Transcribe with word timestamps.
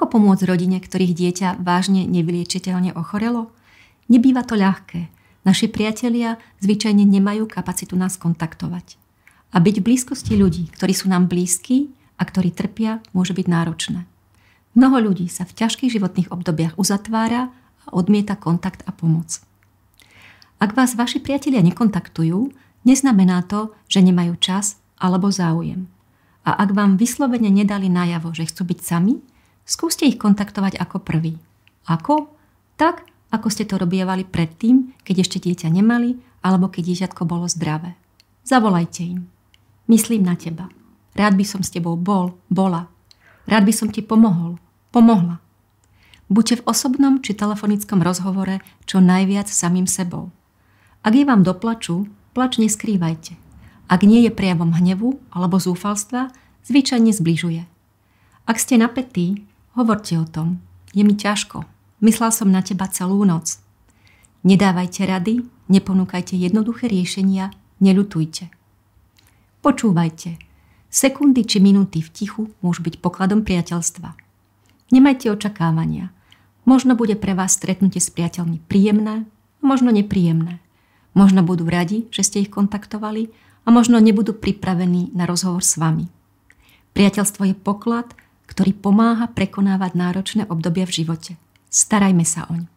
Ako 0.00 0.16
pomôcť 0.16 0.48
rodine, 0.48 0.80
ktorých 0.80 1.12
dieťa 1.12 1.48
vážne 1.60 2.08
nevyliečiteľne 2.08 2.96
ochorelo? 2.96 3.52
Nebýva 4.08 4.48
to 4.48 4.56
ľahké. 4.56 5.12
Naši 5.44 5.68
priatelia 5.68 6.40
zvyčajne 6.64 7.04
nemajú 7.04 7.44
kapacitu 7.44 8.00
nás 8.00 8.16
kontaktovať. 8.16 8.96
A 9.52 9.60
byť 9.60 9.76
v 9.76 9.84
blízkosti 9.84 10.40
ľudí, 10.40 10.72
ktorí 10.72 10.96
sú 10.96 11.12
nám 11.12 11.28
blízki 11.28 11.92
a 12.16 12.24
ktorí 12.24 12.48
trpia, 12.48 13.04
môže 13.12 13.36
byť 13.36 13.44
náročné. 13.44 14.08
Mnoho 14.72 15.12
ľudí 15.12 15.28
sa 15.28 15.44
v 15.44 15.52
ťažkých 15.52 15.92
životných 15.92 16.32
obdobiach 16.32 16.80
uzatvára 16.80 17.52
a 17.84 17.88
odmieta 17.92 18.40
kontakt 18.40 18.80
a 18.88 18.96
pomoc. 18.96 19.44
Ak 20.64 20.72
vás 20.72 20.96
vaši 20.96 21.20
priatelia 21.20 21.60
nekontaktujú, 21.60 22.48
neznamená 22.88 23.44
to, 23.44 23.76
že 23.84 24.00
nemajú 24.00 24.40
čas 24.40 24.80
alebo 24.96 25.28
záujem. 25.28 25.92
A 26.48 26.56
ak 26.56 26.72
vám 26.72 26.96
vyslovene 26.96 27.52
nedali 27.52 27.92
najavo, 27.92 28.32
že 28.32 28.48
chcú 28.48 28.64
byť 28.64 28.80
sami, 28.80 29.20
skúste 29.70 30.02
ich 30.02 30.18
kontaktovať 30.18 30.82
ako 30.82 30.98
prvý. 30.98 31.38
Ako? 31.86 32.26
Tak, 32.74 33.06
ako 33.30 33.46
ste 33.46 33.62
to 33.62 33.78
robievali 33.78 34.26
predtým, 34.26 34.98
keď 35.06 35.22
ešte 35.22 35.38
dieťa 35.38 35.70
nemali 35.70 36.18
alebo 36.42 36.66
keď 36.66 36.82
dieťatko 36.90 37.22
bolo 37.22 37.46
zdravé. 37.46 37.94
Zavolajte 38.42 39.06
im. 39.06 39.30
Myslím 39.86 40.26
na 40.26 40.34
teba. 40.34 40.66
Rád 41.14 41.38
by 41.38 41.44
som 41.46 41.62
s 41.62 41.70
tebou 41.70 41.94
bol, 41.94 42.34
bola. 42.50 42.90
Rád 43.46 43.62
by 43.62 43.72
som 43.74 43.88
ti 43.94 44.02
pomohol, 44.02 44.58
pomohla. 44.90 45.38
Buďte 46.30 46.62
v 46.62 46.66
osobnom 46.70 47.18
či 47.22 47.34
telefonickom 47.34 48.02
rozhovore 48.02 48.62
čo 48.86 49.02
najviac 49.02 49.50
samým 49.50 49.86
sebou. 49.86 50.30
Ak 51.02 51.14
je 51.14 51.26
vám 51.26 51.42
doplaču, 51.42 52.06
plač 52.34 52.62
neskrývajte. 52.62 53.34
Ak 53.90 54.06
nie 54.06 54.22
je 54.22 54.30
prejavom 54.30 54.70
hnevu 54.78 55.18
alebo 55.34 55.58
zúfalstva, 55.58 56.30
zvyčajne 56.62 57.10
zbližuje. 57.10 57.66
Ak 58.46 58.62
ste 58.62 58.78
napätí, 58.78 59.49
hovorte 59.80 60.20
o 60.20 60.28
tom. 60.28 60.60
Je 60.92 61.00
mi 61.00 61.16
ťažko. 61.16 61.64
Myslel 62.04 62.30
som 62.32 62.52
na 62.52 62.60
teba 62.60 62.84
celú 62.88 63.24
noc. 63.24 63.60
Nedávajte 64.44 65.04
rady, 65.04 65.44
neponúkajte 65.68 66.36
jednoduché 66.36 66.88
riešenia, 66.88 67.52
neľutujte. 67.80 68.48
Počúvajte. 69.60 70.40
Sekundy 70.88 71.44
či 71.44 71.60
minúty 71.60 72.00
v 72.00 72.10
tichu 72.10 72.42
môžu 72.64 72.82
byť 72.82 73.04
pokladom 73.04 73.44
priateľstva. 73.44 74.16
Nemajte 74.90 75.30
očakávania. 75.30 76.10
Možno 76.64 76.96
bude 76.96 77.14
pre 77.14 77.36
vás 77.36 77.54
stretnutie 77.54 78.00
s 78.00 78.10
priateľmi 78.10 78.64
príjemné, 78.64 79.28
možno 79.60 79.92
nepríjemné. 79.92 80.58
Možno 81.12 81.44
budú 81.44 81.68
radi, 81.68 82.08
že 82.10 82.24
ste 82.24 82.42
ich 82.42 82.50
kontaktovali 82.50 83.30
a 83.64 83.68
možno 83.70 84.00
nebudú 84.00 84.34
pripravení 84.34 85.12
na 85.12 85.28
rozhovor 85.28 85.62
s 85.62 85.76
vami. 85.76 86.08
Priateľstvo 86.96 87.52
je 87.52 87.54
poklad, 87.54 88.16
ktorý 88.60 88.76
pomáha 88.76 89.24
prekonávať 89.24 89.96
náročné 89.96 90.44
obdobia 90.52 90.84
v 90.84 91.00
živote. 91.00 91.40
Starajme 91.72 92.28
sa 92.28 92.44
oň. 92.52 92.68